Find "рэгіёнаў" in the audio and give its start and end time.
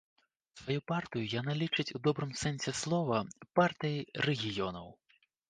4.29-4.91